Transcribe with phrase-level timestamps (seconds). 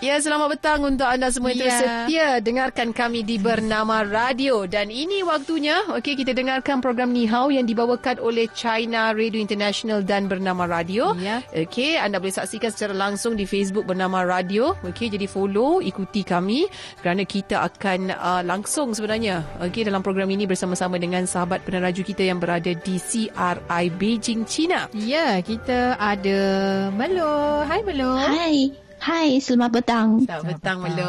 [0.00, 1.76] Ya, selamat petang untuk anda semua yang Ya.
[1.76, 4.64] setia dengarkan kami di Bernama Radio.
[4.64, 10.00] Dan ini waktunya, okey, kita dengarkan program Ni Hao yang dibawakan oleh China Radio International
[10.00, 11.12] dan Bernama Radio.
[11.20, 11.44] Ya.
[11.52, 14.72] Okey, anda boleh saksikan secara langsung di Facebook Bernama Radio.
[14.88, 16.64] Okey, jadi follow, ikuti kami
[17.04, 22.24] kerana kita akan uh, langsung sebenarnya, okey, dalam program ini bersama-sama dengan sahabat peneraju kita
[22.24, 24.88] yang berada di CRI Beijing, China.
[24.96, 26.40] Ya, kita ada
[26.88, 27.68] Melo.
[27.68, 28.16] Hai Melo.
[28.16, 28.88] Hai.
[29.00, 30.20] Hai, selamat petang.
[30.28, 31.08] Selamat petang, Melo.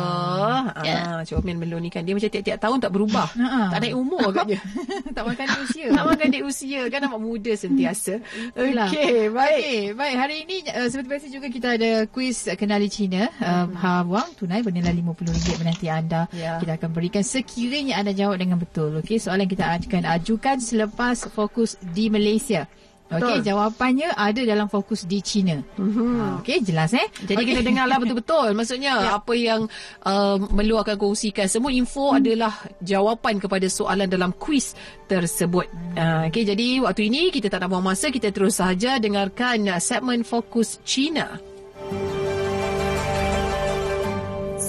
[0.79, 1.19] Ya.
[1.19, 3.27] Ah, Cik Omian Melo ni kan, dia macam tiap-tiap tahun tak berubah.
[3.41, 3.75] Ha-ha.
[3.75, 4.63] Tak naik umur agaknya.
[5.17, 5.87] tak makan di usia.
[5.91, 8.23] tak makan di usia kan nampak muda sentiasa.
[8.55, 9.59] Okey, baik.
[9.59, 10.15] Okey, baik.
[10.15, 13.27] Hari ini uh, seperti biasa juga kita ada kuis kenali Cina.
[13.43, 16.31] Uh, ha wang tunai bernilai RM50 menanti anda.
[16.31, 16.63] Ya.
[16.63, 18.95] Kita akan berikan sekiranya anda jawab dengan betul.
[19.03, 22.71] Okey, soalan kita akan ajukan selepas fokus di Malaysia.
[23.11, 25.59] Okey, jawapannya ada dalam fokus di China.
[25.75, 26.39] Mhm.
[26.39, 27.03] Okey, jelas eh?
[27.21, 27.49] Jadi Okey.
[27.51, 28.53] kita dengarlah betul-betul.
[28.57, 29.19] Maksudnya Ya.
[29.19, 29.67] apa yang
[30.01, 31.45] uh, Melu akan kongsikan.
[31.45, 32.23] Semua info Hmm.
[32.23, 34.71] adalah jawapan kepada soalan dalam kuis
[35.05, 35.67] tersebut.
[35.67, 35.95] Hmm.
[35.99, 38.07] Uh, okay, jadi waktu ini kita tak nak buang masa.
[38.07, 41.35] Kita terus sahaja dengarkan uh, segmen Fokus China.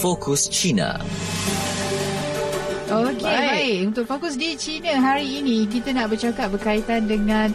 [0.03, 0.99] Fokus China.
[2.93, 3.49] Okey, Baik.
[3.49, 3.79] baik.
[3.89, 7.49] Untuk fokus di China hari ini, kita nak bercakap berkaitan dengan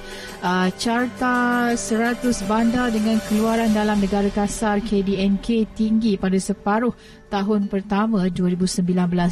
[0.43, 1.35] uh, carta
[1.73, 6.93] 100 bandar dengan keluaran dalam negara kasar KDNK tinggi pada separuh
[7.27, 8.83] tahun pertama 2019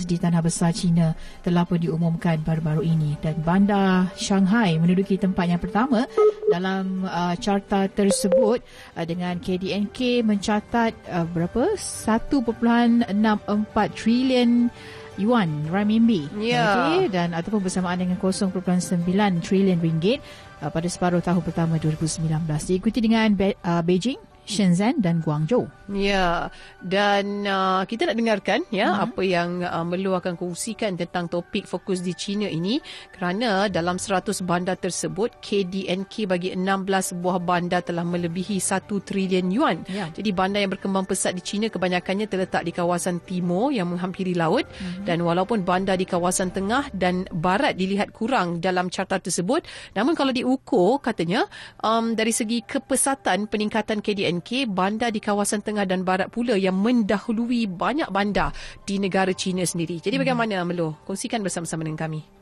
[0.03, 3.15] di Tanah Besar China telah pun diumumkan baru-baru ini.
[3.21, 6.05] Dan bandar Shanghai menduduki tempat yang pertama
[6.51, 8.61] dalam uh, carta tersebut
[8.95, 11.75] uh, dengan KDNK mencatat uh, berapa?
[11.77, 13.09] 1.64
[13.95, 14.69] trilion
[15.15, 16.75] yuan renminbi Ya.
[16.75, 18.51] okey dan ataupun bersamaan dengan 0.9
[19.39, 20.19] trilion ringgit
[20.69, 22.25] pada separuh tahun pertama 2019
[22.69, 25.65] diikuti dengan Be- uh, Beijing Shenzhen dan Guangzhou.
[25.89, 26.49] Ya,
[26.81, 29.01] dan uh, kita nak dengarkan ya Mhm.
[29.01, 32.77] apa yang uh, Melu akan kongsikan tentang topik fokus di China ini
[33.11, 39.77] kerana dalam 100 bandar tersebut KDNK bagi 16 buah bandar telah melebihi 1 trilion yuan.
[39.85, 40.09] Ya.
[40.09, 44.65] Jadi bandar yang berkembang pesat di China kebanyakannya terletak di kawasan timur yang menghampiri laut
[44.65, 45.05] Mhm.
[45.05, 50.29] dan walaupun bandar di kawasan tengah dan barat dilihat kurang dalam carta tersebut namun kalau
[50.29, 51.45] diukur katanya
[51.81, 54.33] um, dari segi kepesatan peningkatan KDNK
[54.67, 58.51] bandar di kawasan tengah dan barat pula yang mendahului banyak bandar
[58.83, 60.03] di negara China sendiri.
[60.03, 60.97] Jadi bagaimana Melo?
[61.07, 62.34] Kongsikan bersama-sama dengan kami.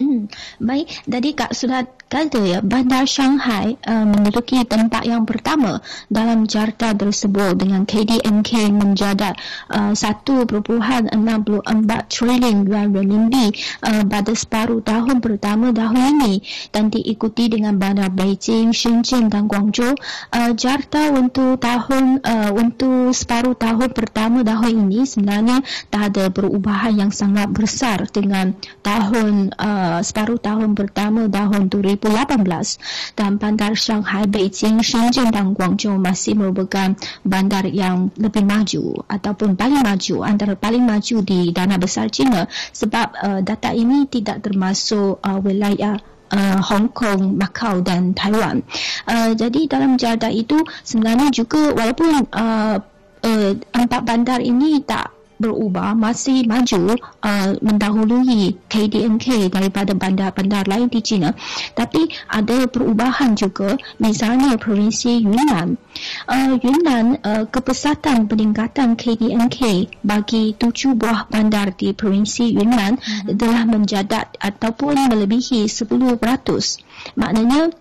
[0.00, 0.24] Hmm,
[0.56, 5.80] baik, tadi Kak sudah kata ya, Bandar Shanghai uh, menduduki tempat yang pertama
[6.12, 9.36] dalam carta tersebut dengan KDNK menjadat
[9.72, 11.12] uh, 1.64
[12.08, 13.52] trilion yuan renminbi
[13.84, 16.34] uh, pada separuh tahun pertama tahun ini
[16.72, 19.96] dan diikuti dengan bandar Beijing, Shenzhen dan Guangzhou.
[20.32, 26.96] Uh, carta untuk tahun uh, untuk separuh tahun pertama tahun ini sebenarnya tak ada perubahan
[26.96, 32.40] yang sangat besar dengan tahun uh, separuh tahun pertama tahun 2018
[33.12, 39.84] dan bandar Shanghai, Beijing, Shenzhen dan Guangzhou masih merupakan bandar yang lebih maju ataupun paling
[39.84, 45.38] maju antara paling maju di dana besar China sebab uh, data ini tidak termasuk uh,
[45.44, 46.00] wilayah
[46.32, 48.64] uh, Hong Kong, Macau dan Taiwan.
[49.04, 52.76] Uh, jadi dalam carta itu sebenarnya juga walaupun uh,
[53.22, 61.02] uh, empat bandar ini tak berubah masih maju uh, mendahului KDNK daripada bandar-bandar lain di
[61.02, 61.34] China.
[61.74, 65.74] Tapi ada perubahan juga misalnya provinsi Yunnan.
[66.30, 73.34] Uh, Yunnan uh, kepesatan peningkatan KDNK bagi tujuh buah bandar di provinsi Yunnan mm-hmm.
[73.34, 75.98] telah menjadat ataupun melebihi 10%
[77.18, 77.74] maknanya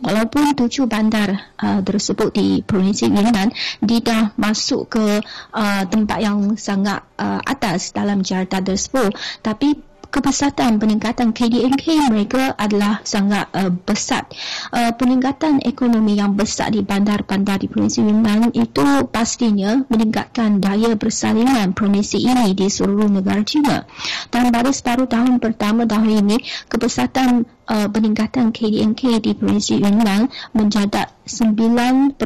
[0.00, 3.52] Walaupun tujuh bandar uh, tersebut di Provinsi Yunnan
[3.84, 5.20] dia dah masuk ke
[5.52, 9.12] uh, tempat yang sangat uh, atas dalam carta tersebut
[9.44, 9.76] tapi
[10.10, 14.26] kepesatan peningkatan KDNK mereka adalah sangat uh, besar.
[14.74, 21.72] Uh, peningkatan ekonomi yang besar di bandar-bandar di Provinsi Yunnan itu pastinya meningkatkan daya persalingan
[21.72, 23.86] provinsi ini di seluruh negara China.
[24.28, 31.14] Dan pada separuh tahun pertama tahun ini, kepesatan uh, peningkatan KDNK di Provinsi Yunnan menjadat
[31.22, 32.18] 9.2%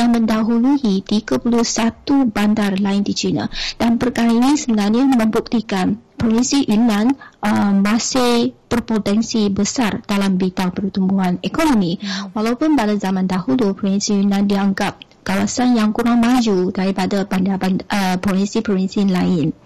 [0.00, 3.52] yang mendahului 31 bandar lain di China.
[3.76, 7.12] Dan perkara ini sebenarnya membuktikan Provinsi Yunnan
[7.44, 12.00] uh, masih berpotensi besar dalam bidang pertumbuhan ekonomi.
[12.32, 19.08] Walaupun pada zaman dahulu Provinsi Yunnan dianggap kawasan yang kurang maju daripada bandar-bandar uh, provinsi-provinsi
[19.08, 19.56] lain.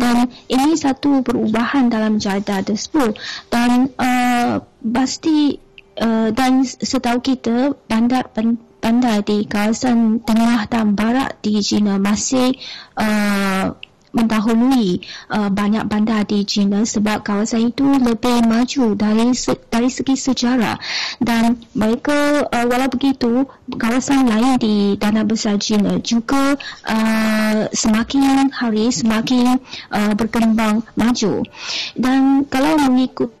[0.00, 3.14] Dan ini satu perubahan dalam jadah tersebut
[3.52, 5.60] dan uh, pasti
[6.00, 8.32] uh, dan setahu kita bandar
[8.80, 12.56] bandar di kawasan tengah dan barat di China masih
[12.96, 13.76] uh,
[14.16, 19.36] mendahului uh, banyak bandar di China sebab kawasan itu lebih maju dari
[19.68, 20.80] dari segi sejarah.
[21.20, 23.44] Dan mereka uh, walau begitu
[23.76, 26.56] kawasan lain di tanah besar China juga
[26.88, 29.60] uh, semakin hari semakin
[29.92, 31.44] uh, berkembang maju.
[31.92, 33.35] Dan kalau mengikut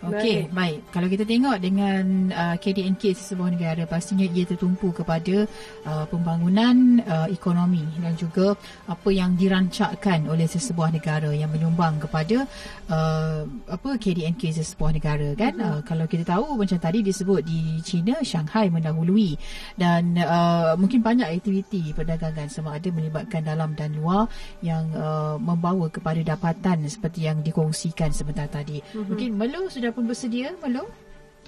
[0.00, 0.56] Okey, baik.
[0.56, 0.78] baik.
[0.96, 5.44] Kalau kita tengok dengan uh, KDNK sebuah negara, pastinya ia tertumpu kepada
[5.84, 8.56] uh, pembangunan uh, ekonomi dan juga
[8.88, 12.48] apa yang dirancangkan oleh sesebuah negara yang menyumbang kepada
[12.88, 15.54] uh, apa KDNK sesebuah negara kan.
[15.60, 19.36] Uh, kalau kita tahu macam tadi disebut di China, Shanghai mendahului
[19.76, 24.24] dan uh, mungkin banyak aktiviti perdagangan sama ada melibatkan dalam dan luar
[24.64, 28.80] yang uh, membawa kepada dapatan seperti yang dikongsikan sebentar tadi.
[28.80, 29.04] Uh-huh.
[29.04, 30.86] Mungkin Melu sudah anda pun bersedia, Melo?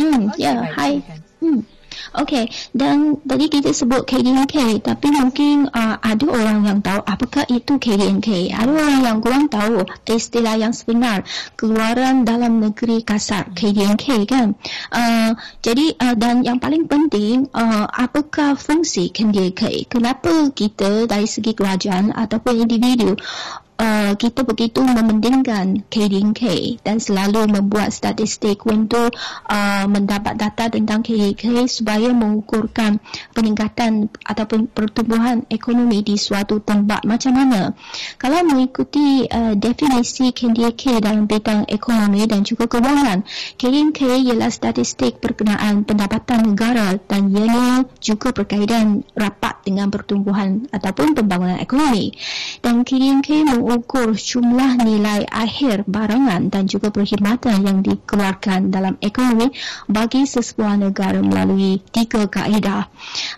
[0.03, 0.99] Hmm, okay, ya, yeah, hai.
[1.39, 1.63] Hmm.
[2.19, 7.79] Okey, dan tadi kita sebut KDNK, tapi mungkin uh, ada orang yang tahu apakah itu
[7.79, 8.51] KDNK.
[8.51, 11.23] Ada orang yang kurang tahu istilah yang sebenar,
[11.55, 14.59] keluaran dalam negeri kasar, KDNK kan.
[14.91, 19.87] Uh, jadi, uh, dan yang paling penting, uh, apakah fungsi KDNK?
[19.87, 23.15] Kenapa kita dari segi kerajaan ataupun individu
[23.83, 26.43] uh, kita begitu mementingkan KDNK
[26.87, 29.11] dan selalu membuat statistik untuk
[29.51, 33.03] uh, mendapat data tentang KDNK supaya mengukurkan
[33.35, 37.75] peningkatan ataupun pertumbuhan ekonomi di suatu tempat macam mana.
[38.23, 43.27] Kalau mengikuti uh, definisi KDNK dalam bidang ekonomi dan juga kewangan,
[43.59, 51.59] KDNK ialah statistik berkenaan pendapatan negara dan ianya juga berkaitan rapat dengan pertumbuhan ataupun pembangunan
[51.59, 52.15] ekonomi.
[52.63, 59.55] Dan KDNK mengukur jumlah nilai akhir barangan dan juga perkhidmatan yang dikeluarkan dalam ekonomi
[59.89, 62.91] bagi sesebuah negara melalui tiga kaedah.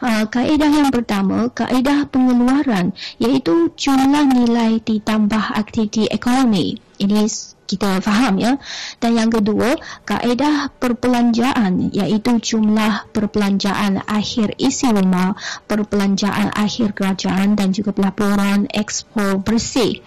[0.03, 6.79] Uh, kaedah yang pertama, kaedah pengeluaran iaitu jumlah nilai ditambah aktiviti ekonomi.
[6.99, 8.61] Ini kita faham ya.
[9.01, 17.73] Dan yang kedua, kaedah perbelanjaan iaitu jumlah perbelanjaan akhir isi rumah, perbelanjaan akhir kerajaan dan
[17.73, 20.05] juga pelaporan ekspor bersih.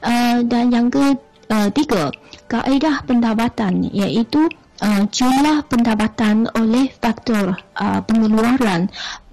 [0.00, 2.14] Uh, dan yang ketiga,
[2.46, 4.48] kaedah pendapatan iaitu
[4.80, 8.88] uh, jumlah pendapatan oleh faktor uh, pengeluaran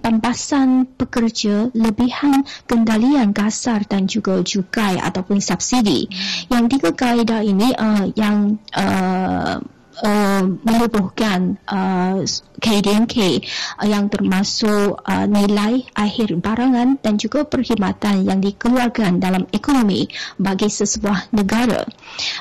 [0.08, 6.08] pampasan pekerja, lebihan kendalian kasar dan juga cukai ataupun subsidi.
[6.48, 9.60] Yang tiga kaedah ini uh, yang uh,
[10.00, 12.24] uh, merubuhkan uh,
[12.64, 13.44] KDNK
[13.84, 20.08] uh, yang termasuk uh, nilai akhir barangan dan juga perkhidmatan yang dikeluarkan dalam ekonomi
[20.40, 21.84] bagi sesebuah negara.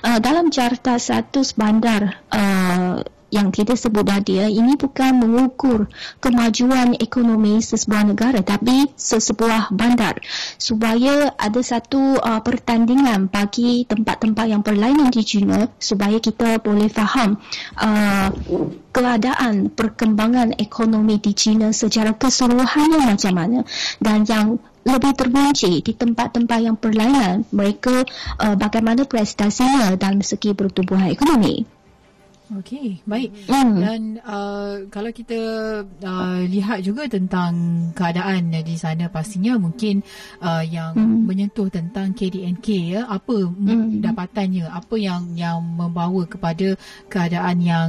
[0.06, 3.02] Uh, dalam carta status bandar uh,
[3.36, 5.92] yang kita sebut tadi ya, ini bukan mengukur
[6.24, 10.16] kemajuan ekonomi sesebuah negara tapi sesebuah bandar
[10.56, 17.36] supaya ada satu uh, pertandingan bagi tempat-tempat yang berlainan di China supaya kita boleh faham
[17.76, 18.32] uh,
[18.96, 23.60] keadaan perkembangan ekonomi di China secara keseluruhannya macam mana
[24.00, 24.56] dan yang
[24.86, 28.06] lebih terkunci di tempat-tempat yang berlainan mereka
[28.38, 31.75] uh, bagaimana prestasinya dalam segi pertumbuhan ekonomi.
[32.46, 33.34] Okey, baik.
[33.50, 33.74] Mm.
[33.82, 35.34] Dan uh, kalau kita
[35.82, 37.50] uh, lihat juga tentang
[37.91, 39.98] keadaan di sana pastinya mungkin
[40.38, 41.26] uh, yang mm.
[41.26, 43.98] menyentuh tentang KDNK ya, apa mm.
[43.98, 46.79] dapatannya, apa yang yang membawa kepada
[47.10, 47.88] keadaan yang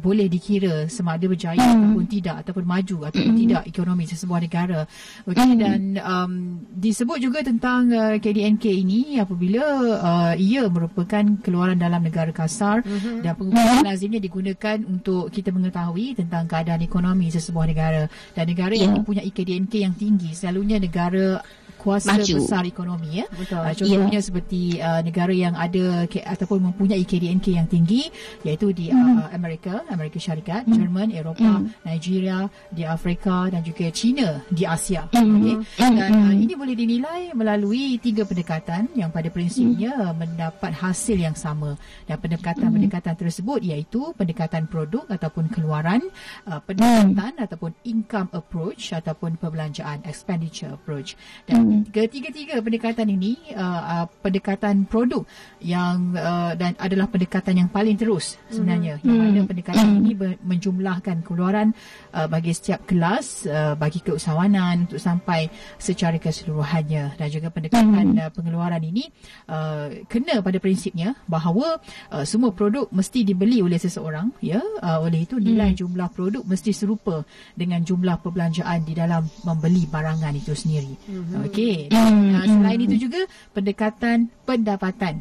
[0.00, 1.76] boleh dikira sama ada berjaya mm.
[1.76, 3.40] ataupun tidak ataupun maju ataupun mm.
[3.44, 4.80] tidak ekonomi sesebuah negara.
[5.28, 5.58] Okey mm.
[5.60, 6.32] dan um,
[6.72, 9.64] disebut juga tentang uh, KDNK ini apabila
[10.00, 13.20] uh, ia merupakan keluaran dalam negara kasar mm-hmm.
[13.20, 18.02] dan pengukuran lazimnya digunakan untuk kita mengetahui tentang keadaan ekonomi sesebuah negara
[18.38, 18.86] dan negara yeah.
[18.86, 21.42] yang mempunyai KDNK yang tinggi selalunya negara
[21.78, 22.34] kuasa Maju.
[22.42, 23.26] besar ekonomi ya.
[23.30, 23.62] Betul.
[23.62, 24.26] Uh, contohnya yeah.
[24.26, 28.10] seperti uh, negara yang ada ke, ataupun mempunyai KDNK yang tinggi
[28.42, 28.98] iaitu di mm.
[28.98, 30.74] uh, Amerika, Amerika Syarikat, mm.
[30.74, 31.86] Jerman, Eropah, mm.
[31.86, 35.06] Nigeria, di Afrika dan juga China di Asia.
[35.14, 35.22] Mm.
[35.38, 35.54] Okay.
[35.54, 35.62] Mm.
[35.78, 40.14] Dan uh, ini boleh dinilai melalui tiga pendekatan yang pada prinsipnya mm.
[40.18, 41.78] mendapat hasil yang sama.
[42.10, 43.20] Dan pendekatan-pendekatan mm.
[43.22, 46.02] tersebut iaitu pendekatan produk ataupun keluaran,
[46.50, 47.44] uh, pendekatan mm.
[47.46, 51.14] ataupun income approach ataupun perbelanjaan expenditure approach.
[51.44, 51.92] Dan mm-hmm.
[51.92, 55.22] ketiga-tiga pendekatan ini uh, uh, pendekatan produk
[55.60, 59.08] yang uh, dan adalah pendekatan yang paling terus sebenarnya mm-hmm.
[59.08, 60.02] yang mana pendekatan mm-hmm.
[60.04, 61.76] ini menjumlahkan keluaran
[62.16, 68.24] uh, bagi setiap kelas uh, bagi keusahawanan untuk sampai secara keseluruhannya dan juga pendekatan mm-hmm.
[68.24, 69.06] uh, pengeluaran ini
[69.52, 71.78] uh, kena pada prinsipnya bahawa
[72.10, 75.80] uh, semua produk mesti dibeli oleh seseorang ya uh, oleh itu nilai mm-hmm.
[75.84, 77.22] jumlah produk mesti serupa
[77.52, 80.94] dengan jumlah perbelanjaan di dalam membeli barangan itu sendiri.
[80.94, 81.34] Mm-hmm.
[81.58, 81.90] Okey.
[81.90, 82.46] Mm-hmm.
[82.46, 85.14] selain itu juga pendekatan pendapatan.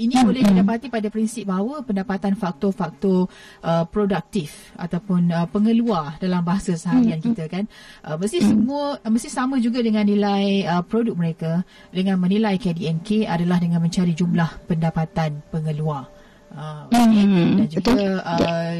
[0.00, 0.28] Ini mm-hmm.
[0.32, 3.28] boleh didapati pada prinsip bahawa pendapatan faktor-faktor
[3.60, 7.36] uh, produktif ataupun uh, pengeluar dalam bahasa seharian mm-hmm.
[7.36, 7.64] kita kan
[8.08, 8.48] uh, mesti mm-hmm.
[8.56, 11.52] semua uh, mesti sama juga dengan nilai uh, produk mereka
[11.92, 16.08] dengan menilai KDNK adalah dengan mencari jumlah pendapatan pengeluar.
[16.50, 17.24] Uh, okay.
[17.60, 18.74] Dan juga uh,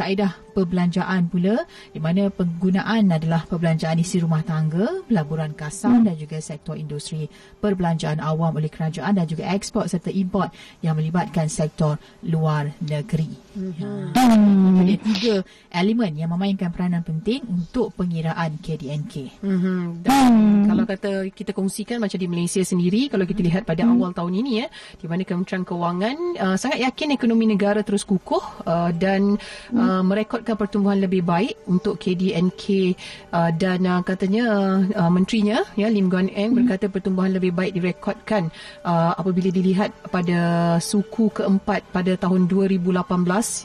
[0.00, 6.06] kaedah perbelanjaan pula di mana penggunaan adalah perbelanjaan isi rumah tangga, pelaburan kasar hmm.
[6.08, 7.28] dan juga sektor industri,
[7.60, 13.28] perbelanjaan awam oleh kerajaan dan juga ekspor serta import yang melibatkan sektor luar negeri.
[13.54, 14.14] Hmm.
[14.14, 14.78] Hmm.
[14.80, 15.34] Jadi tiga
[15.68, 19.42] elemen yang memainkan peranan penting untuk pengiraan KDNK.
[19.42, 20.00] Hmm.
[20.00, 20.62] Dan hmm.
[20.70, 23.92] kalau kata kita kongsikan macam di Malaysia sendiri, kalau kita lihat pada hmm.
[23.98, 24.66] awal tahun ini ya,
[24.96, 29.78] di mana Kementerian Kewangan uh, sangat yakin ekonomi negara terus kukuh uh, dan hmm.
[29.90, 32.94] Uh, merekod merekodkan pertumbuhan lebih baik untuk KDNK
[33.34, 36.58] uh, dan uh, katanya uh, menterinya ya Lim Guan Eng hmm.
[36.62, 38.54] berkata pertumbuhan lebih baik direkodkan
[38.86, 42.94] uh, apabila dilihat pada suku keempat pada tahun 2018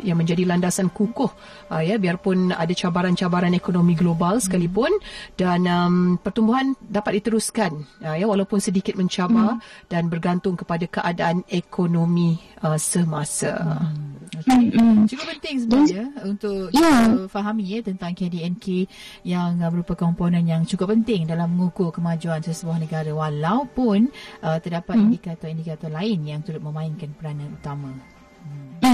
[0.09, 1.29] yang menjadi landasan kukuh
[1.69, 4.89] uh, ya biarpun ada cabaran-cabaran ekonomi global sekalipun
[5.37, 9.91] dan um, pertumbuhan dapat diteruskan uh, ya walaupun sedikit mencabar hmm.
[9.91, 13.53] dan bergantung kepada keadaan ekonomi uh, semasa.
[13.61, 14.14] Hmm.
[14.25, 14.73] Okay.
[14.73, 15.05] Mm-hmm.
[15.11, 17.29] Cukup penting sebenarnya untuk yeah.
[17.29, 18.89] fahami ya tentang KDNK
[19.23, 24.09] yang uh, merupakan komponen yang cukup penting dalam mengukur kemajuan sesebuah negara walaupun
[24.45, 25.03] uh, terdapat mm.
[25.09, 27.93] indikator-indikator lain yang turut memainkan peranan utama.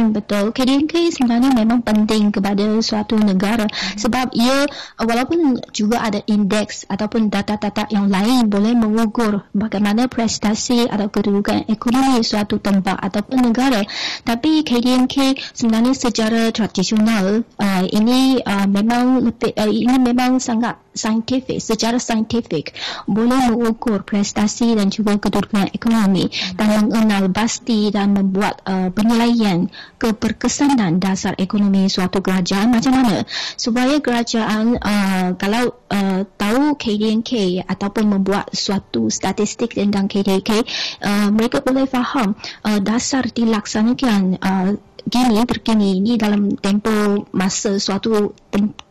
[0.02, 0.50] Hmm, betul.
[0.50, 4.02] KDNK sebenarnya memang penting kepada suatu negara hmm.
[4.02, 4.66] sebab ia
[4.98, 12.26] walaupun juga ada indeks ataupun data-data yang lain boleh mengukur bagaimana prestasi atau kedudukan ekonomi
[12.26, 13.86] suatu tempat ataupun negara
[14.26, 21.64] tapi KDNK sebenarnya secara tradisional uh, ini uh, memang lebih uh, ini memang sangat saintifik
[21.64, 22.76] secara saintifik
[23.08, 26.60] boleh mengukur prestasi dan juga kedudukan ekonomi hmm.
[26.60, 33.24] dan mengenal pasti dan membuat uh, penilaian keberkesanan dasar ekonomi suatu kerajaan macam mana
[33.56, 40.52] supaya kerajaan uh, kalau uh, tahu KDNK ataupun membuat suatu statistik tentang KDNK
[41.02, 42.36] uh, mereka boleh faham
[42.68, 44.70] uh, dasar dilaksanakan uh,
[45.08, 48.36] gini terkini ini dalam tempoh masa suatu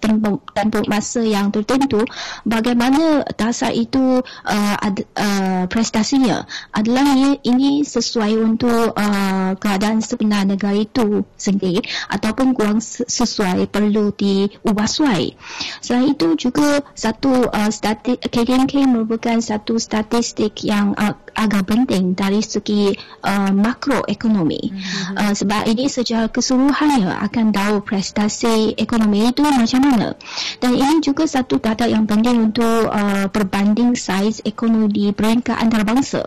[0.00, 2.02] tempoh, tempoh masa yang tertentu
[2.48, 6.48] bagaimana dasar itu uh, ad, uh, prestasinya.
[6.72, 14.12] Adalah ini, ini sesuai untuk uh, keadaan sebenar negara itu sendiri ataupun kurang sesuai perlu
[14.16, 15.36] diubah suai
[15.80, 22.42] selain itu juga satu uh, statistik KDNK merupakan satu statistik yang uh, agak penting dari
[22.42, 22.92] segi
[23.24, 24.62] uh, makroekonomi.
[24.70, 25.16] Mm-hmm.
[25.16, 30.16] uh, sebab ini secara keseluruhannya akan tahu prestasi ekonomi itu macam mana.
[30.56, 36.24] Dan ini juga satu data yang penting untuk uh, perbanding saiz ekonomi di peringkat antarabangsa.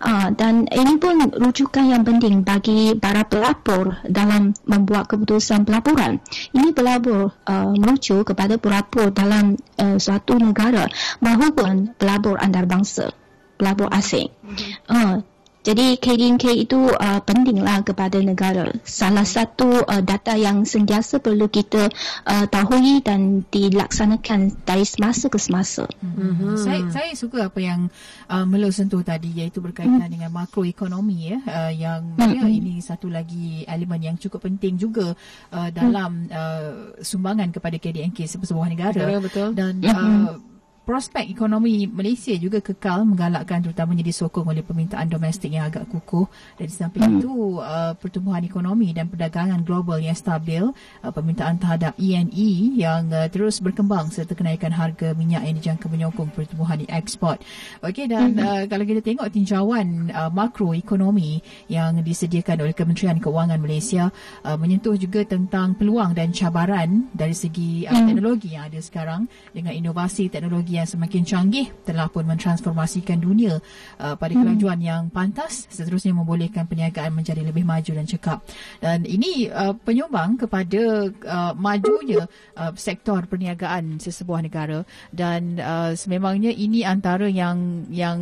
[0.00, 6.24] Uh, dan ini pun rujukan yang penting bagi para pelapor dalam membuat keputusan pelaporan.
[6.56, 10.88] Ini pelapor uh, merujuk kepada pelapor dalam uh, suatu negara
[11.20, 13.12] maupun pelapor antarabangsa,
[13.60, 14.32] pelapor asing.
[14.40, 14.72] Mm-hmm.
[14.88, 15.20] Uh,
[15.68, 18.72] jadi KDNK itu uh, pentinglah kepada negara.
[18.88, 21.92] Salah satu uh, data yang sentiasa perlu kita
[22.24, 25.84] uh, tahu dan dilaksanakan dari semasa ke semasa.
[26.00, 26.54] Mm-hmm.
[26.56, 27.92] Saya, saya suka apa yang
[28.32, 30.14] uh, Melo sentuh tadi iaitu berkaitan mm.
[30.14, 32.38] dengan makroekonomi ya uh, yang mm-hmm.
[32.38, 35.12] ya, ini satu lagi elemen yang cukup penting juga
[35.52, 36.32] uh, dalam mm.
[36.32, 36.72] uh,
[37.02, 39.04] sumbangan kepada KDNK sebuah negara.
[39.04, 39.48] Betul, betul.
[39.52, 40.24] Dan mm-hmm.
[40.32, 40.57] uh,
[40.88, 46.24] prospek ekonomi Malaysia juga kekal menggalakkan terutamanya disokong oleh permintaan domestik yang agak kukuh
[46.56, 47.16] dan di samping hmm.
[47.20, 50.64] itu uh, pertumbuhan ekonomi dan perdagangan global yang stabil
[51.04, 55.92] uh, permintaan terhadap ENE e yang uh, terus berkembang serta kenaikan harga minyak yang dijangka
[55.92, 57.36] menyokong pertumbuhan ekspor.
[57.84, 58.40] Okey dan hmm.
[58.40, 64.08] uh, kalau kita tengok tinjauan uh, makroekonomi yang disediakan oleh Kementerian Keuangan Malaysia
[64.40, 68.06] uh, menyentuh juga tentang peluang dan cabaran dari segi uh, hmm.
[68.08, 73.58] teknologi yang ada sekarang dengan inovasi teknologi yang semakin canggih telah pun mentransformasikan dunia
[73.98, 74.42] uh, pada hmm.
[74.44, 78.38] kelajuan yang pantas seterusnya membolehkan perniagaan menjadi lebih maju dan cekap
[78.78, 86.54] dan ini uh, penyumbang kepada uh, majunya uh, sektor perniagaan sesebuah negara dan uh, sememangnya
[86.54, 88.18] ini antara yang yang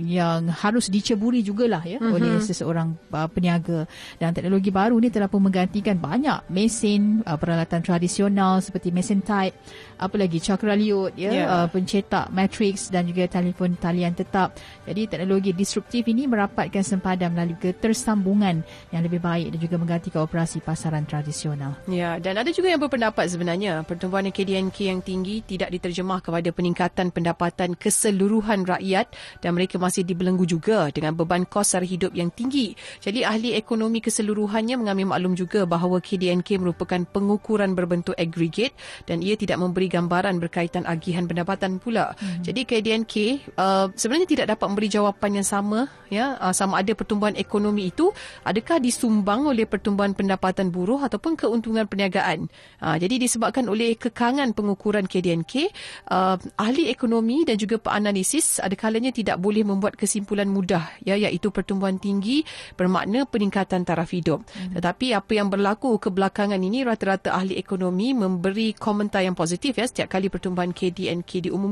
[0.00, 2.16] yang harus diceburi jugalah ya mm-hmm.
[2.16, 3.84] oleh seseorang uh, peniaga
[4.20, 9.56] dan teknologi baru ni telah pun menggantikan banyak mesin uh, peralatan tradisional seperti mesin type
[9.96, 11.46] apa lagi cakra liut ya yeah.
[11.48, 14.52] uh, pencetak matrix dan juga telefon talian tetap.
[14.84, 18.60] Jadi teknologi disruptif ini merapatkan sempadan melalui ketersambungan
[18.92, 21.72] yang lebih baik dan juga menggantikan operasi pasaran tradisional.
[21.88, 27.08] Ya dan ada juga yang berpendapat sebenarnya pertumbuhan KDNK yang tinggi tidak diterjemah kepada peningkatan
[27.08, 29.08] pendapatan keseluruhan rakyat
[29.40, 32.76] dan mereka masih dibelenggu juga dengan beban kos sara hidup yang tinggi.
[33.00, 38.76] Jadi ahli ekonomi keseluruhannya mengambil maklum juga bahawa KDNK merupakan pengukuran berbentuk aggregate
[39.08, 42.18] dan ia tidak memberi gambaran berkaitan agihan pendapatan pula.
[42.18, 42.42] Hmm.
[42.42, 43.14] Jadi KDNK
[43.54, 48.10] uh, sebenarnya tidak dapat memberi jawapan yang sama ya uh, sama ada pertumbuhan ekonomi itu
[48.42, 52.50] adakah disumbang oleh pertumbuhan pendapatan buruh ataupun keuntungan perniagaan.
[52.82, 55.70] Uh, jadi disebabkan oleh kekangan pengukuran KDNK,
[56.10, 61.54] uh, ahli ekonomi dan juga penganalisis ada kalanya tidak boleh membuat kesimpulan mudah ya iaitu
[61.54, 62.42] pertumbuhan tinggi
[62.74, 64.42] bermakna peningkatan taraf hidup.
[64.50, 64.74] Hmm.
[64.74, 70.10] Tetapi apa yang berlaku kebelakangan ini rata-rata ahli ekonomi memberi komentar yang positif ya setiap
[70.10, 71.65] kali pertumbuhan KDNK diumumkan.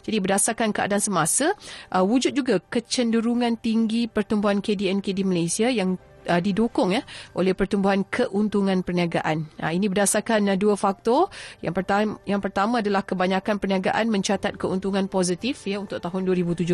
[0.00, 1.52] Jadi berdasarkan keadaan semasa,
[1.92, 7.02] uh, wujud juga kecenderungan tinggi pertumbuhan KDNK di Malaysia yang uh, didukung ya
[7.32, 9.46] oleh pertumbuhan keuntungan perniagaan.
[9.62, 11.30] Uh, ini berdasarkan uh, dua faktor.
[11.62, 16.66] Yang pertama yang pertama adalah kebanyakan perniagaan mencatat keuntungan positif ya untuk tahun 2017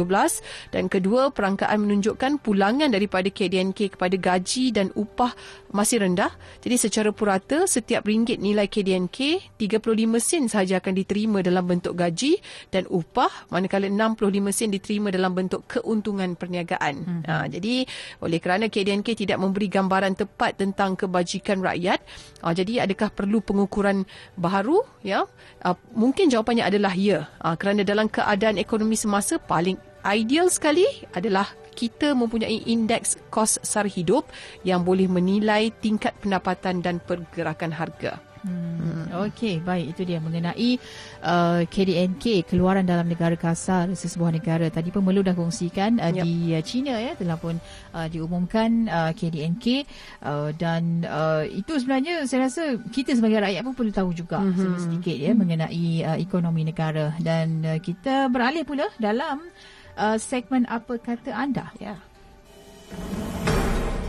[0.73, 5.37] dan kedua perangkaan menunjukkan pulangan daripada KDNK kepada gaji dan upah
[5.73, 6.32] masih rendah.
[6.64, 12.40] Jadi secara purata setiap ringgit nilai KDNK 35 sen sahaja akan diterima dalam bentuk gaji
[12.73, 16.94] dan upah manakala 65 sen diterima dalam bentuk keuntungan perniagaan.
[17.02, 17.23] Hmm.
[17.25, 17.85] Uh, jadi
[18.23, 21.99] oleh kerana KDNK tidak memberi gambaran tepat tentang kebajikan rakyat.
[22.38, 24.06] Uh, jadi adakah perlu pengukuran
[24.38, 24.87] baru?
[25.02, 25.26] Ya,
[25.66, 27.26] uh, mungkin jawapannya adalah ya.
[27.42, 29.75] Uh, kerana dalam keadaan ekonomi semasa paling
[30.06, 30.87] ideal sekali
[31.18, 34.28] adalah kita mempunyai indeks kos sara hidup
[34.62, 38.31] yang boleh menilai tingkat pendapatan dan pergerakan harga.
[38.42, 39.06] Hmm.
[39.30, 40.75] Okey, baik itu dia mengenai
[41.22, 44.66] uh, KDNK keluaran dalam negara kasar sesebuah negara.
[44.66, 46.26] Tadi pun Melu dah kongsikan uh, yep.
[46.26, 47.55] di uh, China ya telah pun
[47.94, 49.87] uh, diumumkan uh, KDNK
[50.26, 54.78] uh, dan uh, itu sebenarnya saya rasa kita sebagai rakyat pun perlu tahu juga mm-hmm.
[54.83, 55.38] sedikit ya mm-hmm.
[55.38, 59.46] mengenai uh, ekonomi negara dan uh, kita beralih pula dalam
[59.94, 61.70] uh, segmen apa kata anda.
[61.78, 61.94] Ya.
[61.94, 61.98] Yeah.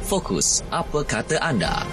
[0.03, 1.87] Fokus apa kata anda?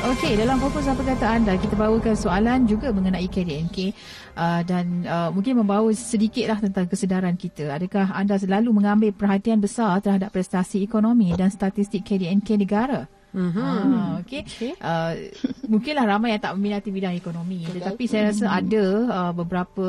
[0.00, 3.92] Okey, dalam fokus apa kata anda, kita bawakan soalan juga mengenai KDNK
[4.32, 7.68] uh, dan uh, mungkin membawa sedikitlah tentang kesedaran kita.
[7.68, 13.04] Adakah anda selalu mengambil perhatian besar terhadap prestasi ekonomi dan statistik KDNK negara?
[13.30, 13.62] Mm-hmm.
[13.62, 14.42] Ah, okay.
[14.42, 14.72] okay.
[14.82, 15.30] Uh,
[15.70, 17.62] mungkinlah ramai yang tak meminati bidang ekonomi.
[17.62, 17.78] Betul.
[17.78, 18.60] Tetapi saya rasa mm-hmm.
[18.64, 19.86] ada uh, beberapa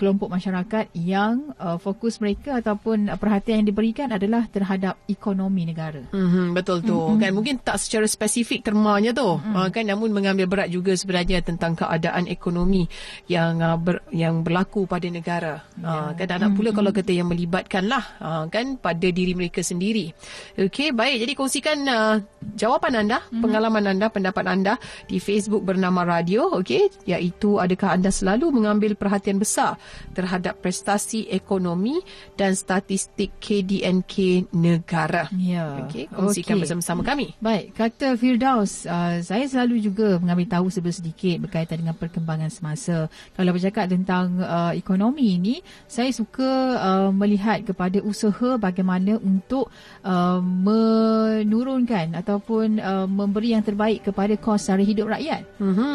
[0.00, 6.08] kelompok masyarakat yang uh, fokus mereka ataupun uh, perhatian yang diberikan adalah terhadap ekonomi negara.
[6.08, 6.96] Mm-hmm, betul tu.
[6.96, 7.20] Mm-hmm.
[7.20, 9.36] Kan mungkin tak secara spesifik termanya tu.
[9.36, 9.52] Mm-hmm.
[9.52, 12.88] Uh, kan namun mengambil berat juga sebenarnya tentang keadaan ekonomi
[13.28, 15.60] yang uh, ber, yang berlaku pada negara.
[15.76, 16.08] Yeah.
[16.08, 16.78] Uh, kan anak pula mm-hmm.
[16.80, 20.16] kalau kata yang melibatkanlah uh, kan pada diri mereka sendiri.
[20.56, 21.28] Okey, baik.
[21.28, 22.16] Jadi kongsikan uh,
[22.56, 23.42] jawapan anda, mm-hmm.
[23.44, 29.36] pengalaman anda, pendapat anda di Facebook bernama Radio, okey, iaitu adakah anda selalu mengambil perhatian
[29.36, 29.76] besar
[30.12, 32.02] terhadap prestasi ekonomi
[32.34, 35.30] dan statistik KDNK negara.
[35.34, 35.86] Ya.
[35.86, 36.62] Okey, kongsikan okay.
[36.66, 37.32] bersama-sama kami.
[37.38, 43.06] Baik, kata Firdaus, uh, saya selalu juga mengambil tahu sedikit berkaitan dengan perkembangan semasa.
[43.36, 49.70] Kalau bercakap tentang uh, ekonomi ini, saya suka uh, melihat kepada usaha bagaimana untuk
[50.04, 55.46] uh, menurunkan ataupun uh, memberi yang terbaik kepada kos sara hidup rakyat.
[55.58, 55.94] Mm-hmm.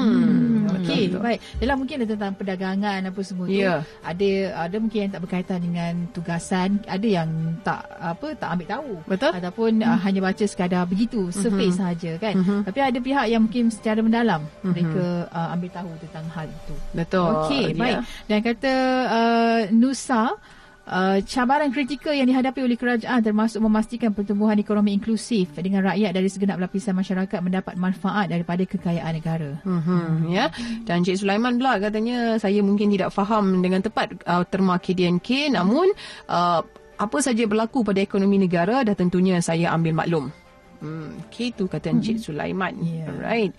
[0.66, 0.76] Hmm.
[0.82, 1.40] Okey, baik.
[1.62, 3.82] Dalam mungkin ada tentang perdagangan apa semua yeah.
[3.82, 4.30] tu ada
[4.68, 7.30] ada mungkin yang tak berkaitan dengan tugasan ada yang
[7.62, 9.96] tak apa tak ambil tahu betul ataupun uh, hmm.
[9.96, 11.34] uh, hanya baca sekadar begitu mhm.
[11.34, 11.80] survey uh-huh.
[11.80, 12.62] sahaja kan uh-huh.
[12.66, 14.70] tapi ada pihak yang mungkin secara mendalam uh-huh.
[14.72, 17.80] mereka uh, ambil tahu tentang hal itu betul okey yeah.
[17.80, 17.98] baik
[18.30, 18.74] dan kata
[19.10, 20.24] uh, Nusa
[20.86, 26.30] Uh, cabaran kritikal yang dihadapi oleh kerajaan termasuk memastikan pertumbuhan ekonomi inklusif dengan rakyat dari
[26.30, 29.58] segenap lapisan masyarakat mendapat manfaat daripada kekayaan negara.
[29.66, 30.54] Mm-hmm, ya.
[30.86, 35.90] Dan Cik Sulaiman pula katanya saya mungkin tidak faham dengan tepat uh, terma KDNK namun
[36.30, 36.62] uh,
[36.96, 40.30] apa saja berlaku pada ekonomi negara dah tentunya saya ambil maklum.
[40.86, 42.26] Hmm, okay, tu kata Encik hmm.
[42.30, 42.74] Sulaiman.
[42.84, 43.10] Yeah.
[43.10, 43.58] Alright.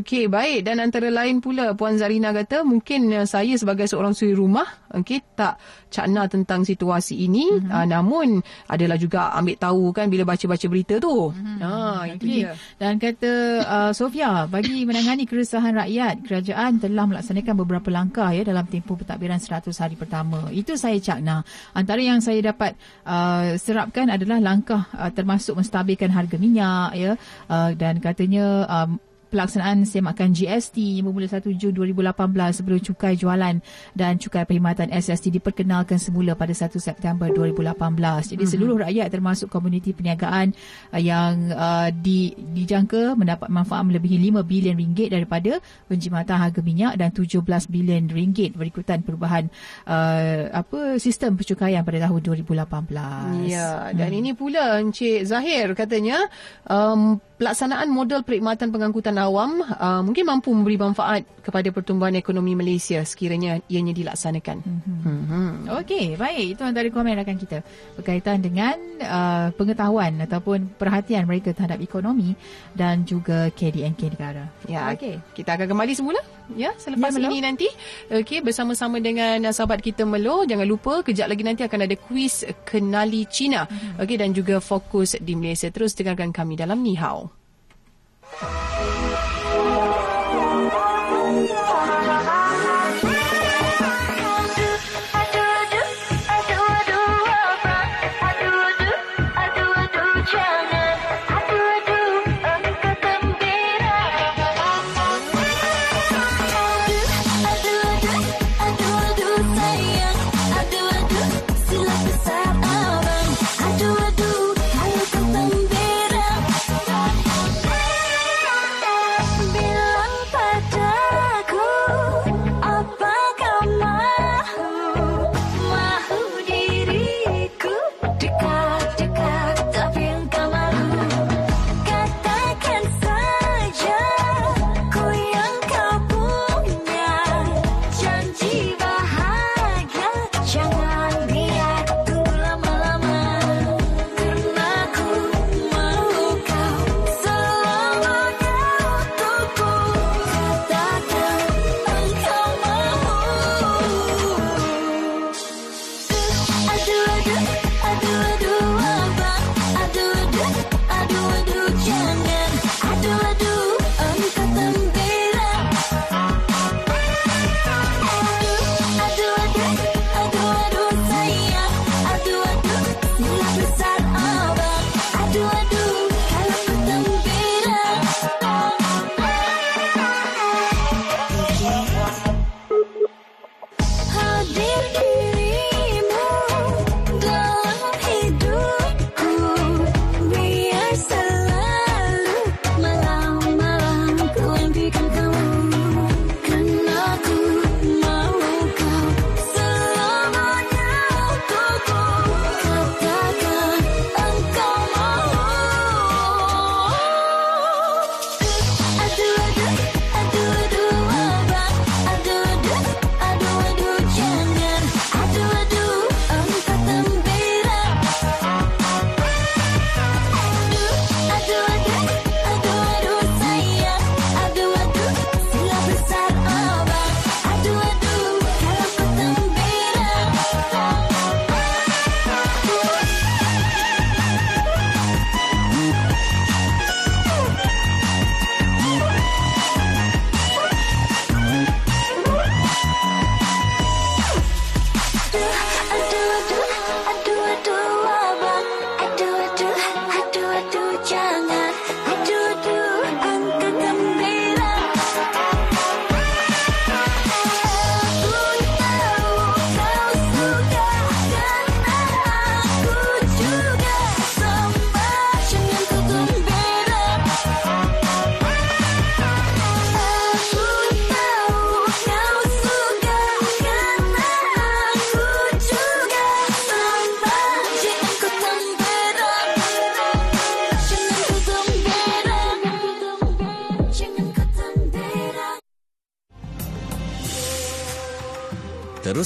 [0.00, 0.64] Okey, baik.
[0.64, 5.24] Dan antara lain pula Puan Zarina kata mungkin uh, saya sebagai seorang suri rumah okey
[5.32, 5.56] tak
[5.88, 7.72] cakna tentang situasi ini mm-hmm.
[7.72, 11.32] uh, namun adalah juga ambil tahu kan bila baca-baca berita tu.
[11.32, 11.56] Mm-hmm.
[11.60, 11.72] Ha
[12.16, 12.52] itu dia.
[12.80, 13.32] Dan kata
[13.64, 19.40] uh, Sofia, bagi menangani keresahan rakyat, kerajaan telah melaksanakan beberapa langkah ya dalam tempoh pentadbiran
[19.40, 20.48] 100 hari pertama.
[20.52, 21.44] Itu saya cakna.
[21.76, 27.12] Antara yang saya dapat uh, serapkan adalah langkah uh, termasuk menstabilkan harga minyak ya
[27.48, 29.00] uh, dan katanya um,
[29.32, 33.56] pelaksanaan semakan GST bermula 1 Jun 2018 sebelum cukai jualan
[33.96, 38.36] dan cukai perkhidmatan SST diperkenalkan semula pada 1 September 2018.
[38.36, 38.52] Jadi mhm.
[38.52, 40.52] seluruh rakyat termasuk komuniti perniagaan
[40.92, 45.56] uh, yang uh, di, dijangka mendapat manfaat melebihi 5 bilion ringgit daripada
[45.88, 47.40] penjimatan harga minyak dan 17
[47.72, 49.48] bilion ringgit berikutan perubahan
[49.88, 53.48] uh, apa sistem percukaian pada tahun 2018.
[53.48, 54.20] Ya, dan hmm.
[54.20, 56.28] ini pula Encik Zahir katanya
[56.68, 63.02] um, pelaksanaan model perkhidmatan pengangkutan awam uh, mungkin mampu memberi manfaat kepada pertumbuhan ekonomi Malaysia
[63.02, 64.62] sekiranya ianya dilaksanakan.
[64.62, 64.98] Mm-hmm.
[65.02, 65.54] Mm-hmm.
[65.82, 66.54] Okey, baik.
[66.54, 67.66] Itu antara komen rakan kita
[67.98, 72.38] berkaitan dengan uh, pengetahuan ataupun perhatian mereka terhadap ekonomi
[72.78, 74.46] dan juga KDNK negara.
[74.70, 75.18] Ya, okey.
[75.34, 76.22] Kita akan kembali semula
[76.56, 77.68] ya selepas ya, ini nanti.
[78.10, 80.44] Okey, bersama-sama dengan sahabat kita Melo.
[80.44, 83.64] Jangan lupa kejap lagi nanti akan ada kuis kenali Cina.
[83.66, 84.02] Mm-hmm.
[84.02, 85.70] Okey dan juga fokus di Malaysia.
[85.72, 87.30] Terus dengarkan kami dalam Ni Hao.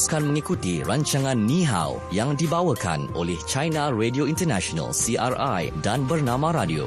[0.06, 6.86] Teruskan mengikuti rancangan Ni Hao yang dibawakan oleh China Radio International CRI dan Bernama Radio.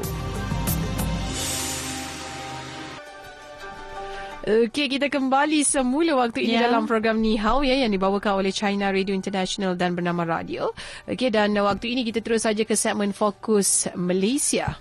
[4.48, 6.72] Okey, kita kembali semula waktu ini Ya.
[6.72, 10.72] dalam program Ni Hao ya yang dibawakan oleh China Radio International dan bernama Radio.
[11.04, 14.80] Okey, dan waktu ini kita terus saja ke segmen Fokus Malaysia.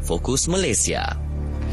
[0.00, 1.25] Fokus Malaysia.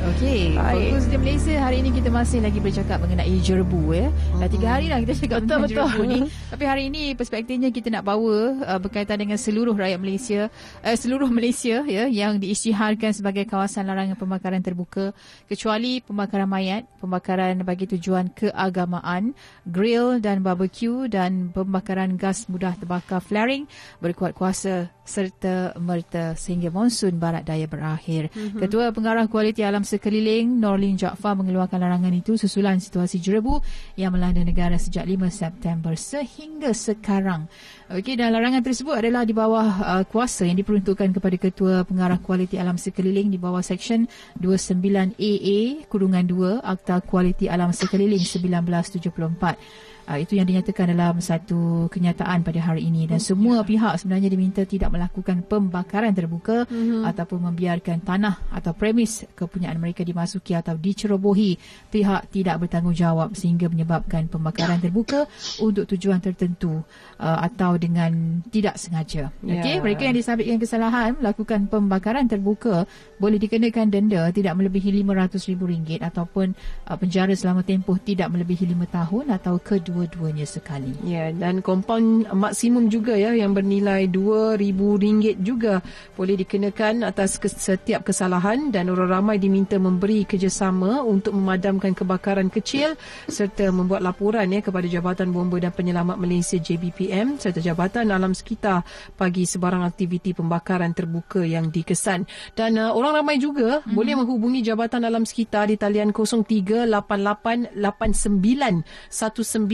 [0.04, 4.12] Okey, fokus di Malaysia hari ini kita masih lagi bercakap mengenai jerbu ya.
[4.36, 5.76] Dah tiga hari dah kita cakap Betul, tentang betul.
[5.80, 6.20] jerbu ni.
[6.52, 10.52] Tapi hari ini perspektifnya kita nak bawa uh, berkaitan dengan seluruh rakyat Malaysia,
[10.84, 15.16] uh, seluruh Malaysia ya yang diisytiharkan sebagai kawasan larangan pembakaran terbuka
[15.48, 19.32] kecuali pembakaran mayat, pembakaran bagi tujuan keagamaan,
[19.72, 23.72] grill dan barbecue dan pembakaran gas mudah terbakar flaring
[24.04, 28.32] berkuat kuasa serta merta sehingga monsun barat daya berakhir.
[28.32, 28.60] Mm-hmm.
[28.64, 33.60] Ketua Pengarah Kualiti Alam Sekeliling Norlin Jaafar mengeluarkan larangan itu susulan situasi jerebu
[34.00, 37.52] yang melanda negara sejak 5 September sehingga sekarang.
[37.92, 42.56] Okey dan larangan tersebut adalah di bawah uh, kuasa yang diperuntukkan kepada Ketua Pengarah Kualiti
[42.56, 44.08] Alam Sekeliling di bawah Seksyen
[44.40, 49.93] 29AA kurungan 2 Akta Kualiti Alam Sekeliling 1974.
[50.04, 54.62] Uh, itu yang dinyatakan dalam satu kenyataan pada hari ini dan semua pihak sebenarnya diminta
[54.68, 57.08] tidak melakukan pembakaran terbuka mm-hmm.
[57.08, 61.56] ataupun membiarkan tanah atau premis kepunyaan mereka dimasuki atau dicerobohi
[61.88, 65.24] pihak tidak bertanggungjawab sehingga menyebabkan pembakaran terbuka
[65.64, 66.84] untuk tujuan tertentu
[67.24, 69.32] uh, atau dengan tidak sengaja.
[69.40, 69.64] Ya.
[69.64, 72.84] Okey, mereka yang disabitkan kesalahan melakukan pembakaran terbuka
[73.24, 76.52] boleh dikenakan denda tidak melebihi RM500,000 ataupun
[76.92, 79.56] uh, penjara selama tempoh tidak melebihi 5 tahun atau
[79.94, 80.90] kedua-duanya sekali.
[81.06, 85.86] Ya, dan kompaun maksimum juga ya yang bernilai RM2,000 juga
[86.18, 92.98] boleh dikenakan atas setiap kesalahan dan orang ramai diminta memberi kerjasama untuk memadamkan kebakaran kecil
[93.30, 98.82] serta membuat laporan ya kepada Jabatan Bomba dan Penyelamat Malaysia JBPM serta Jabatan Alam Sekitar
[99.14, 102.26] bagi sebarang aktiviti pembakaran terbuka yang dikesan.
[102.58, 103.94] Dan uh, orang ramai juga mm-hmm.
[103.94, 106.10] boleh menghubungi Jabatan Alam Sekitar di talian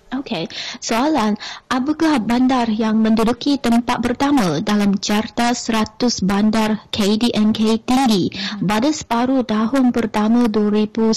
[0.09, 0.49] Okey,
[0.81, 1.37] soalan,
[1.69, 9.93] apakah bandar yang menduduki tempat pertama dalam carta 100 bandar KDNK tinggi pada separuh tahun
[9.93, 11.13] pertama 2019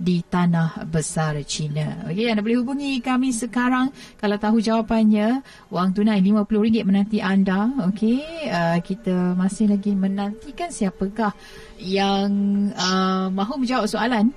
[0.01, 2.09] di Tanah Besar China.
[2.09, 5.45] Okey, anda boleh hubungi kami sekarang kalau tahu jawapannya.
[5.69, 7.69] Wang tunai RM50 menanti anda.
[7.93, 11.37] Okey, uh, kita masih lagi menantikan siapakah
[11.77, 12.33] yang
[12.73, 14.33] uh, mahu menjawab soalan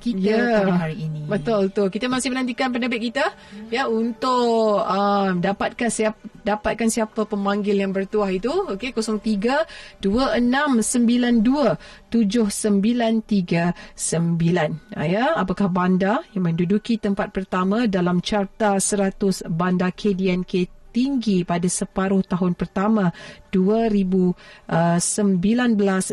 [0.00, 1.28] kita Ya, pada hari ini.
[1.28, 1.92] Betul betul.
[1.92, 3.36] Kita masih menantikan penerbit kita
[3.68, 8.48] ya untuk uh, dapatkan siap dapatkan siapa pemanggil yang bertuah itu.
[8.48, 11.76] Okey 03 2692
[12.08, 14.96] 7939.
[14.96, 21.70] Ah, Ya, apakah bandar yang menduduki tempat pertama dalam carta 100 bandar KDNK tinggi pada
[21.70, 23.14] separuh tahun pertama
[23.54, 24.34] 2019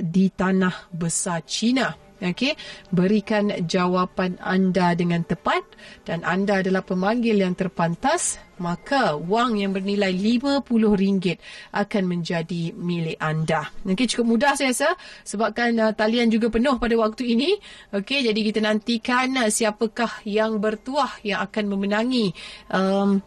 [0.06, 2.07] di Tanah Besar China.
[2.18, 2.58] Okey,
[2.90, 5.62] berikan jawapan anda dengan tepat
[6.02, 11.38] dan anda adalah pemanggil yang terpantas, maka wang yang bernilai RM50
[11.78, 13.70] akan menjadi milik anda.
[13.86, 14.90] Okey, cukup mudah saya rasa
[15.22, 17.54] sebabkan uh, talian juga penuh pada waktu ini.
[17.94, 22.34] Okey, jadi kita nantikan uh, siapakah yang bertuah yang akan memenangi
[22.74, 23.22] um,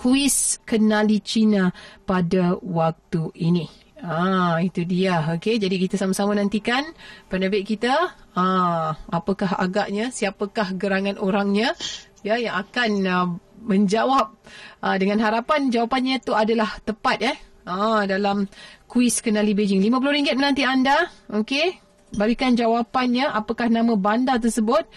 [0.00, 1.76] kuis kenali Cina
[2.08, 3.77] pada waktu ini.
[3.98, 5.34] Ah, itu dia.
[5.34, 6.86] Okey, jadi kita sama-sama nantikan
[7.26, 8.14] penerbit kita.
[8.38, 11.74] Ah, apakah agaknya, siapakah gerangan orangnya
[12.22, 13.28] ya yang akan uh,
[13.62, 14.34] menjawab
[14.82, 17.36] uh, dengan harapan jawapannya itu adalah tepat eh.
[17.68, 18.48] Ah, dalam
[18.88, 19.82] kuis kenali Beijing.
[19.84, 21.10] RM50 menanti anda.
[21.28, 21.76] Okey.
[22.08, 24.88] Berikan jawapannya apakah nama bandar tersebut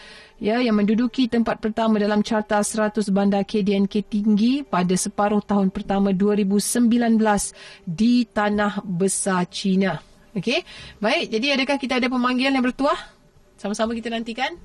[0.42, 6.10] ya yang menduduki tempat pertama dalam carta 100 bandar KDNK tinggi pada separuh tahun pertama
[6.10, 6.90] 2019
[7.86, 10.02] di Tanah Besar China.
[10.34, 10.66] Okey.
[10.98, 12.98] Baik, jadi adakah kita ada pemanggilan yang bertuah?
[13.56, 14.58] Sama-sama kita nantikan.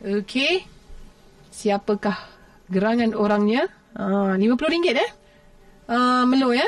[0.00, 0.64] Okey.
[1.52, 2.16] Siapakah
[2.72, 3.68] gerangan orangnya?
[3.92, 5.10] Ah, RM50 eh?
[5.88, 6.64] Ah, Melo ya?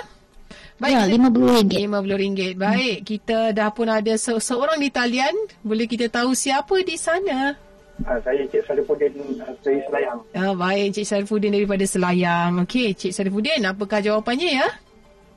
[0.78, 1.70] Ya, kita- RM50.
[1.88, 2.40] RM50.
[2.56, 5.34] Baik, kita dah pun ada se- seorang di talian.
[5.64, 7.67] Boleh kita tahu siapa di sana?
[8.06, 9.10] Ah, saya Cik Sarifudin
[9.42, 10.18] uh, dari Selayang.
[10.36, 12.62] Ah, baik, Cik Sarifudin daripada Selayang.
[12.62, 14.68] Okey, Cik Sarifudin, apakah jawapannya ya?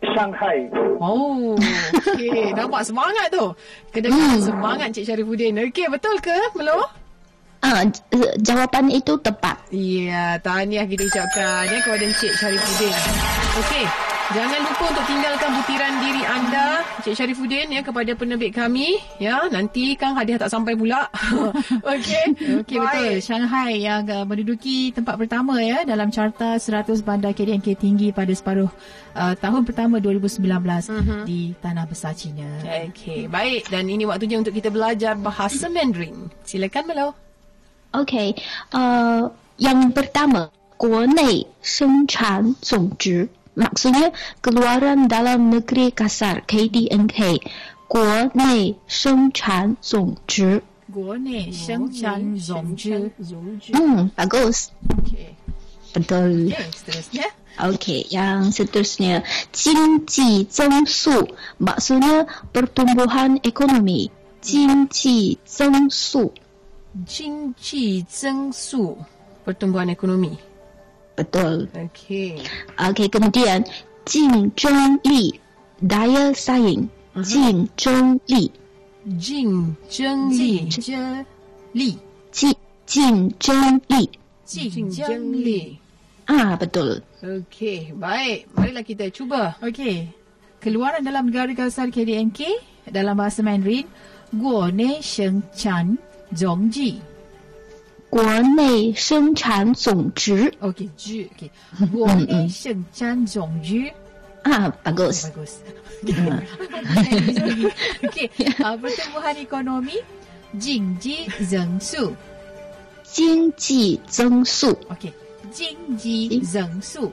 [0.01, 0.65] Shanghai.
[0.97, 2.49] Oh, okey.
[2.57, 3.53] Nampak semangat tu.
[3.93, 5.53] Kedengaran semangat Cik Syarifudin.
[5.69, 6.89] Okey, betul ke, Melo?
[7.61, 7.85] Ah,
[8.41, 9.61] jawapan itu tepat.
[9.69, 12.95] Ya, tahniah kita ucapkan ya kepada Cik Syarifudin.
[13.61, 13.85] Okey,
[14.34, 16.68] jangan lupa untuk tinggalkan butiran diri anda,
[17.04, 18.98] Cik Syarifudin ya kepada penerbit kami.
[19.22, 21.06] Ya, nanti kan hadiah tak sampai pula.
[21.82, 22.24] Okey.
[22.64, 23.12] Okey betul.
[23.22, 28.68] Shanghai yang uh, menduduki tempat pertama ya dalam carta 100 bandar KDNK tinggi pada separuh
[29.14, 31.22] uh, tahun pertama 2019 uh-huh.
[31.24, 32.46] di tanah besar China.
[32.62, 33.70] Okey, baik.
[33.70, 36.28] Dan ini waktunya untuk kita belajar bahasa Mandarin.
[36.42, 37.08] Silakan, Melo.
[37.94, 38.12] OK，
[38.76, 43.28] 呃，yang pertama, 国内生产总值
[43.60, 47.40] maksudnya keluaran dalam negeri kasar KDNK，
[47.88, 50.62] 国内生产总值。
[50.92, 53.10] 国内生产总值
[53.72, 54.70] Hmm, bagus.
[54.86, 55.34] Okey.
[55.92, 56.52] Betul.
[56.52, 57.26] Okey, seterusnya.
[57.56, 64.10] Okey, yang seterusnya, 经济增速 maksudnya pertumbuhan ekonomi.
[64.40, 66.32] 经济增速
[67.04, 68.96] 经济增速
[69.44, 70.38] pertumbuhan ekonomi.
[71.15, 71.67] betul.
[71.73, 72.41] Okay.
[72.75, 73.67] Okay, kemudian
[74.05, 75.35] Jing Zhong Li,
[75.81, 76.89] Dial Saying.
[77.21, 78.47] Jing Zhong Li.
[79.19, 80.69] Jing Zhong Li.
[81.75, 81.89] Li.
[82.87, 84.03] Jing Zhong Li.
[84.47, 85.79] Jing Zhong Li.
[86.31, 87.03] Ah, betul.
[87.19, 88.47] Okay, baik.
[88.55, 89.59] Marilah kita cuba.
[89.59, 90.07] Okay.
[90.61, 92.39] Keluaran dalam negara kawasan KDNK
[92.87, 93.85] dalam bahasa Mandarin,
[94.31, 95.99] Guo Ne Sheng Chan
[96.31, 97.10] Zhong Ji.
[98.10, 98.22] 国
[98.54, 101.28] 内生产总值 Okey, 值。
[101.36, 101.50] Okey.
[101.90, 103.90] 国内生产总值。
[104.44, 105.26] ah bagus.
[105.26, 105.58] Bagus.
[108.02, 108.30] Okey.
[108.62, 109.98] Uh, pertumbuhan ekonomi,
[110.58, 112.14] 经济增速。
[113.02, 115.12] 经济增速 Okey.
[115.50, 117.12] 经济增速。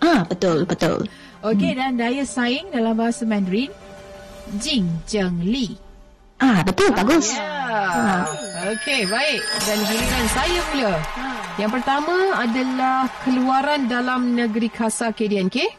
[0.00, 1.08] ah betul betul.
[1.42, 3.70] Okey dan daya saing dalam bahasa Mandarin,
[4.60, 5.81] 竞争力。
[6.43, 7.27] Ah, betul ah, bagus.
[7.31, 7.47] Ya.
[7.71, 8.23] Ah.
[8.75, 9.39] Okey, baik.
[9.63, 10.93] Dan giliran saya pula.
[10.99, 11.27] Ha.
[11.55, 15.71] Yang pertama adalah keluaran dalam negeri kasar KDNK.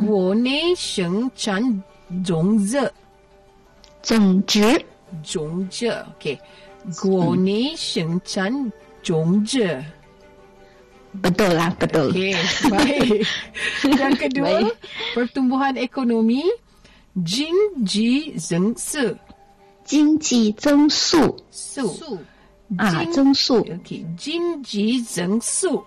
[0.00, 2.92] Guo ne sheng chan Zhongze,
[4.04, 4.12] zhe.
[4.12, 4.72] Zhong zhe.
[5.72, 5.92] Zhe.
[6.12, 6.36] Okey.
[7.00, 8.72] Guo ne sheng chan
[9.04, 9.80] zhong zhe.
[11.12, 12.08] Betul lah, betul.
[12.12, 12.32] Okey,
[12.72, 13.20] baik.
[14.00, 14.74] Yang kedua, baik.
[15.12, 16.44] pertumbuhan ekonomi.
[17.12, 19.12] Jin ji zeng se.
[19.12, 19.31] Si.
[19.83, 22.19] 经济增速速速
[22.77, 25.83] ah 经增速 Okey, 经济增速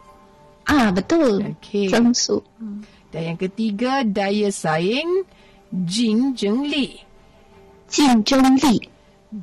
[0.65, 1.45] ah betul.
[1.45, 1.91] Okey.
[1.91, 2.43] 增速
[3.11, 5.27] Dan yang ketiga, daya saing,
[5.87, 7.03] 竞争力。
[7.91, 8.89] 竞争力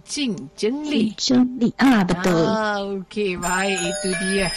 [0.08, 1.12] 竞争力。
[1.20, 2.48] 竞争力 ah betul.
[2.48, 3.76] Ah, okey, baik.
[3.76, 4.48] Itu dia.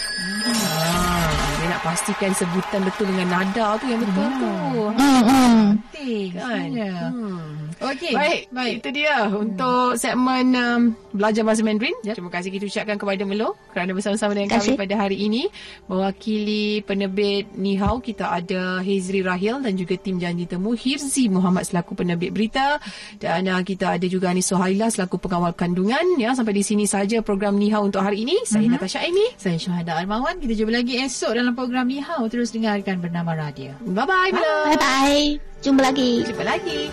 [0.46, 4.51] Ah, dia Nak pastikan sebutan betul dengan nada tu yang betul tu.
[4.95, 5.65] Hmm hmm.
[5.91, 6.41] penting Kan?
[6.41, 6.93] sebenarnya.
[7.11, 7.53] Hmm.
[7.75, 8.13] Okey.
[8.15, 8.73] Baik, baik.
[8.79, 11.95] itu dia untuk segmen um, belajar bahasa Mandarin.
[12.07, 15.51] Terima kasih kita ucapkan kepada Melo kerana bersama-sama dengan kami pada hari ini.
[15.91, 21.99] Mewakili penerbit Nihau, kita ada Hezri Rahil dan juga tim janji temu Hirzi Muhammad selaku
[21.99, 22.79] penerbit berita
[23.19, 26.15] dan uh, kita ada juga Anis Sohaila selaku pengawal kandungan.
[26.15, 28.39] Ya, sampai di sini saja program Nihau untuk hari ini.
[28.47, 29.35] Saya Natasha Amy.
[29.35, 30.39] Saya Syuhada Armawan.
[30.39, 32.25] Kita jumpa lagi esok dalam program Ni Hao.
[32.29, 33.73] Terus dengarkan bernama radio.
[33.83, 34.57] Bye-bye, Melo.
[34.73, 35.25] Bye bye.
[35.61, 36.23] Jumpa lagi.
[36.25, 36.89] Jumpa lagi.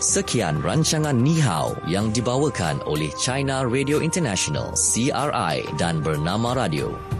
[0.00, 7.19] Sekian rancangan Nihao yang dibawakan oleh China Radio International CRI dan Bernama Radio.